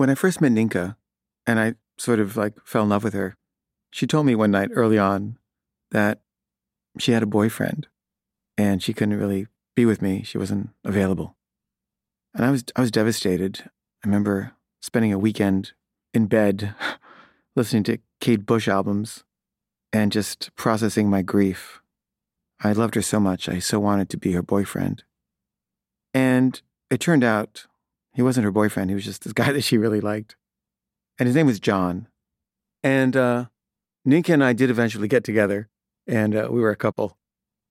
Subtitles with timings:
[0.00, 0.96] When I first met Ninka,
[1.46, 3.36] and I sort of like fell in love with her,
[3.90, 5.36] she told me one night early on
[5.90, 6.22] that
[6.98, 7.86] she had a boyfriend
[8.56, 10.22] and she couldn't really be with me.
[10.22, 11.36] She wasn't available.
[12.32, 13.64] And I was I was devastated.
[14.02, 15.72] I remember spending a weekend
[16.14, 16.74] in bed
[17.54, 19.24] listening to Kate Bush albums
[19.92, 21.82] and just processing my grief.
[22.64, 23.50] I loved her so much.
[23.50, 25.04] I so wanted to be her boyfriend.
[26.14, 26.58] And
[26.88, 27.66] it turned out
[28.14, 28.90] he wasn't her boyfriend.
[28.90, 30.36] He was just this guy that she really liked.
[31.18, 32.08] And his name was John.
[32.82, 33.46] And uh,
[34.06, 35.68] Ninka and I did eventually get together,
[36.06, 37.18] and uh, we were a couple.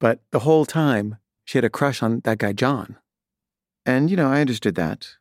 [0.00, 2.96] But the whole time, she had a crush on that guy, John.
[3.84, 5.16] And, you know, I understood that.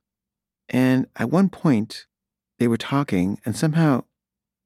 [0.69, 2.07] And at one point,
[2.59, 4.05] they were talking, and somehow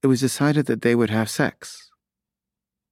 [0.04, 1.90] it was decided that they would have sex.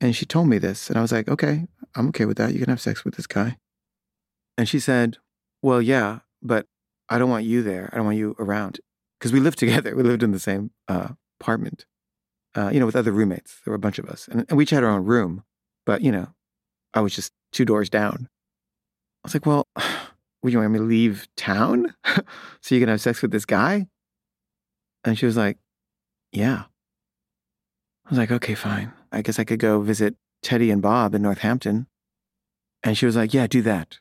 [0.01, 2.53] And she told me this, and I was like, okay, I'm okay with that.
[2.53, 3.57] You can have sex with this guy.
[4.57, 5.17] And she said,
[5.61, 6.67] well, yeah, but
[7.09, 7.89] I don't want you there.
[7.91, 8.79] I don't want you around.
[9.19, 9.95] Because we lived together.
[9.95, 11.85] We lived in the same uh, apartment,
[12.55, 13.61] uh, you know, with other roommates.
[13.63, 14.27] There were a bunch of us.
[14.27, 15.43] And, and we each had our own room.
[15.85, 16.29] But, you know,
[16.93, 18.29] I was just two doors down.
[19.23, 19.67] I was like, well,
[20.43, 21.95] would you want me to leave town
[22.61, 23.87] so you can have sex with this guy?
[25.03, 25.57] And she was like,
[26.31, 26.63] yeah.
[28.05, 28.91] I was like, okay, fine.
[29.11, 31.87] I guess I could go visit Teddy and Bob in Northampton.
[32.83, 33.99] And she was like, yeah, do that.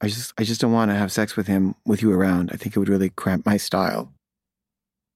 [0.00, 2.50] I just, I just don't want to have sex with him with you around.
[2.52, 4.12] I think it would really cramp my style.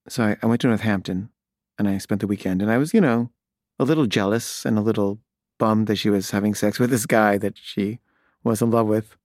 [0.08, 1.30] So I, I went to Northampton
[1.78, 3.30] and I spent the weekend and I was, you know,
[3.78, 5.18] a little jealous and a little
[5.58, 7.98] bummed that she was having sex with this guy that she
[8.42, 9.16] was in love with.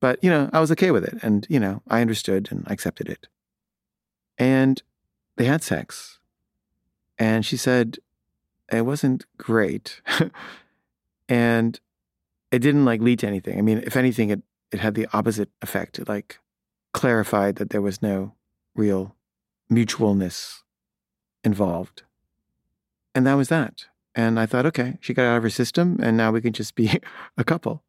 [0.00, 1.18] But, you know, I was okay with it.
[1.22, 3.28] And, you know, I understood and I accepted it.
[4.36, 4.82] And
[5.36, 6.18] they had sex.
[7.18, 7.98] And she said
[8.70, 10.02] it wasn't great.
[11.28, 11.80] and
[12.50, 13.58] it didn't like lead to anything.
[13.58, 15.98] I mean, if anything, it, it had the opposite effect.
[15.98, 16.38] It like
[16.92, 18.32] clarified that there was no
[18.74, 19.14] real
[19.70, 20.60] mutualness
[21.44, 22.02] involved.
[23.14, 23.86] And that was that.
[24.14, 26.74] And I thought, okay, she got out of her system, and now we can just
[26.74, 27.00] be
[27.36, 27.82] a couple.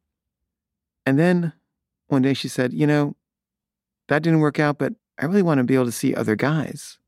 [1.06, 1.54] And then
[2.08, 3.16] one day she said, you know,
[4.08, 6.98] that didn't work out, but I really want to be able to see other guys.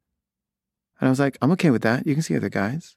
[0.99, 2.07] And I was like, I'm okay with that.
[2.07, 2.97] You can see other guys.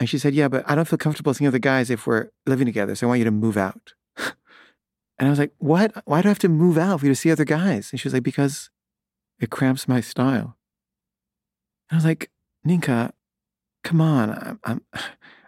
[0.00, 2.66] And she said, yeah, but I don't feel comfortable seeing other guys if we're living
[2.66, 2.94] together.
[2.94, 3.94] So I want you to move out.
[5.18, 5.92] And I was like, what?
[6.06, 7.90] Why do I have to move out for you to see other guys?
[7.90, 8.70] And she was like, because
[9.40, 10.56] it cramps my style.
[11.90, 12.30] And I was like,
[12.66, 13.12] Ninka,
[13.82, 14.30] come on.
[14.30, 14.82] I'm, I'm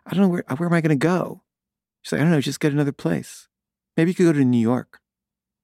[0.07, 1.43] I don't know where, where am I going to go?
[2.03, 3.49] She's like, I don't know, just get another place.
[3.97, 4.99] Maybe you could go to New York.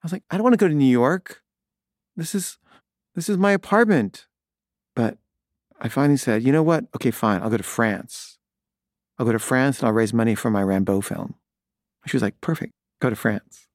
[0.01, 1.41] I was like, I don't want to go to New York.
[2.15, 2.57] This is,
[3.15, 4.27] this is my apartment.
[4.95, 5.17] But
[5.81, 6.85] I finally said, you know what?
[6.95, 7.41] Okay, fine.
[7.41, 8.37] I'll go to France.
[9.17, 11.35] I'll go to France and I'll raise money for my Rambo film.
[12.05, 12.71] She was like, perfect.
[13.01, 13.66] Go to France.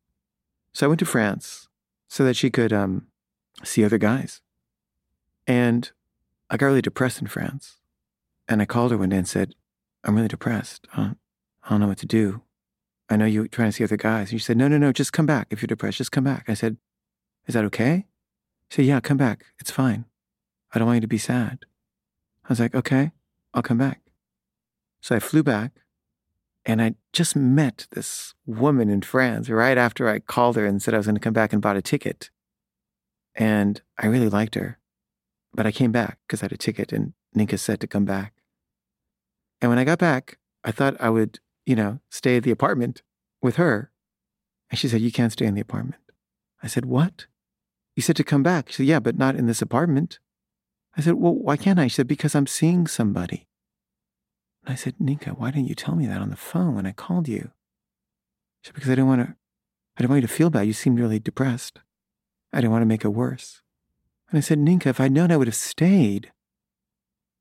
[0.72, 1.68] So I went to France
[2.08, 3.06] so that she could um,
[3.64, 4.40] see other guys.
[5.46, 5.90] And
[6.50, 7.78] I got really depressed in France.
[8.48, 9.54] And I called her one day and said,
[10.04, 10.86] I'm really depressed.
[10.94, 11.12] I
[11.68, 12.42] don't know what to do.
[13.08, 14.30] I know you're trying to see other guys.
[14.30, 15.48] And she said, No, no, no, just come back.
[15.50, 16.44] If you're depressed, just come back.
[16.48, 16.76] I said,
[17.46, 18.06] Is that okay?
[18.70, 19.44] She said, Yeah, come back.
[19.58, 20.06] It's fine.
[20.72, 21.60] I don't want you to be sad.
[22.44, 23.12] I was like, Okay,
[23.52, 24.00] I'll come back.
[25.00, 25.72] So I flew back
[26.64, 30.94] and I just met this woman in France right after I called her and said
[30.94, 32.30] I was going to come back and bought a ticket.
[33.34, 34.78] And I really liked her.
[35.54, 38.34] But I came back because I had a ticket and Ninka said to come back.
[39.60, 43.02] And when I got back, I thought I would, you know, stay at the apartment
[43.40, 43.90] with her.
[44.70, 46.00] And she said, You can't stay in the apartment.
[46.62, 47.26] I said, What?
[47.96, 48.68] You said to come back.
[48.68, 50.18] She said, Yeah, but not in this apartment.
[50.96, 51.88] I said, Well, why can't I?
[51.88, 53.46] She said, Because I'm seeing somebody.
[54.64, 56.92] And I said, Ninka, why didn't you tell me that on the phone when I
[56.92, 57.50] called you?
[58.62, 59.34] She said, Because I didn't want to,
[59.96, 60.66] I didn't want you to feel bad.
[60.66, 61.80] You seemed really depressed.
[62.52, 63.62] I didn't want to make it worse.
[64.30, 66.32] And I said, Ninka, if I'd known, I would have stayed.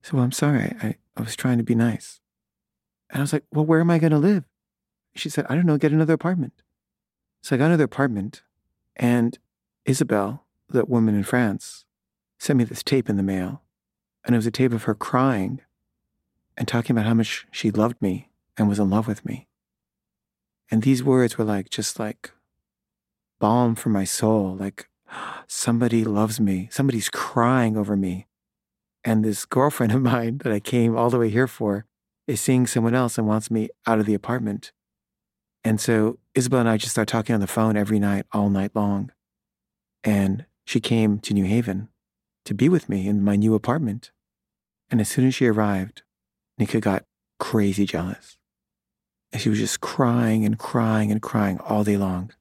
[0.01, 0.75] So well, I'm sorry.
[0.81, 2.19] I, I was trying to be nice.
[3.09, 4.45] And I was like, well, where am I going to live?
[5.15, 6.53] She said, I don't know, get another apartment.
[7.41, 8.43] So I got another apartment,
[8.95, 9.37] and
[9.85, 11.85] Isabel, that woman in France,
[12.37, 13.63] sent me this tape in the mail.
[14.23, 15.61] And it was a tape of her crying
[16.57, 19.47] and talking about how much she loved me and was in love with me.
[20.69, 22.31] And these words were like, just like
[23.39, 24.87] balm for my soul, like
[25.47, 28.27] somebody loves me, somebody's crying over me.
[29.03, 31.85] And this girlfriend of mine that I came all the way here for
[32.27, 34.71] is seeing someone else and wants me out of the apartment.
[35.63, 38.71] And so Isabel and I just start talking on the phone every night, all night
[38.73, 39.11] long.
[40.03, 41.89] And she came to New Haven
[42.45, 44.11] to be with me in my new apartment.
[44.89, 46.03] And as soon as she arrived,
[46.61, 47.05] Ninka got
[47.39, 48.37] crazy jealous.
[49.33, 52.31] And she was just crying and crying and crying all day long.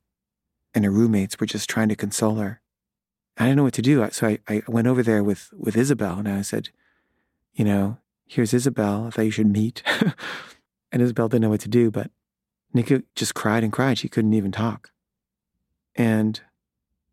[0.75, 2.61] And her roommates were just trying to console her.
[3.39, 4.07] I didn't know what to do.
[4.11, 6.69] So I, I went over there with, with Isabel and I said,
[7.55, 9.07] you know, here's Isabel.
[9.07, 9.83] I thought you should meet.
[10.93, 12.11] and Isabel didn't know what to do, but
[12.75, 13.99] Ninka just cried and cried.
[13.99, 14.91] She couldn't even talk.
[15.95, 16.41] And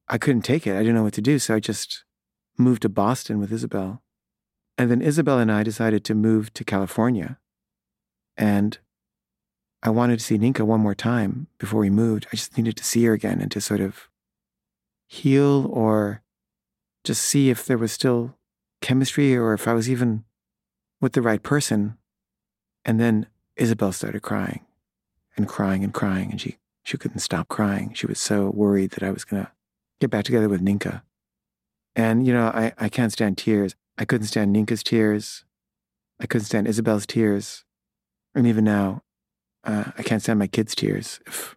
[0.07, 0.75] I couldn't take it.
[0.75, 1.39] I didn't know what to do.
[1.39, 2.03] So I just
[2.57, 4.01] moved to Boston with Isabel.
[4.77, 7.39] And then Isabel and I decided to move to California.
[8.37, 8.77] And
[9.81, 12.27] I wanted to see Ninka one more time before we moved.
[12.31, 14.09] I just needed to see her again and to sort of
[15.07, 16.21] heal or
[17.03, 18.35] just see if there was still
[18.81, 20.25] chemistry or if I was even
[21.01, 21.97] with the right person.
[22.85, 24.65] And then Isabel started crying
[25.35, 27.93] and crying and crying, and she, she couldn't stop crying.
[27.93, 29.51] She was so worried that I was going to
[29.99, 31.01] get back together with Ninka.
[31.95, 33.75] And, you know, I, I can't stand tears.
[33.97, 35.43] I couldn't stand Ninka's tears.
[36.19, 37.65] I couldn't stand Isabel's tears.
[38.35, 39.03] And even now,
[39.63, 41.19] uh, I can't stand my kids' tears.
[41.25, 41.55] If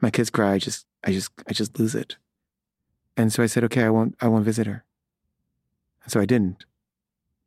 [0.00, 2.16] my kids cry, I just, I just, I just lose it.
[3.16, 4.84] And so I said, okay, I won't, I won't visit her.
[6.02, 6.64] And so I didn't,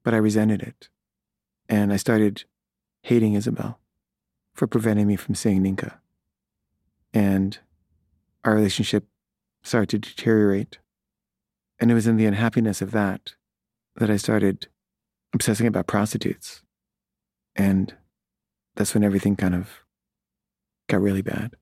[0.03, 0.89] but I resented it.
[1.67, 2.43] And I started
[3.01, 3.79] hating Isabel
[4.53, 5.95] for preventing me from seeing Ninka.
[7.13, 7.57] And
[8.43, 9.05] our relationship
[9.63, 10.77] started to deteriorate.
[11.79, 13.33] And it was in the unhappiness of that
[13.95, 14.67] that I started
[15.33, 16.61] obsessing about prostitutes.
[17.55, 17.93] And
[18.75, 19.69] that's when everything kind of
[20.89, 21.55] got really bad.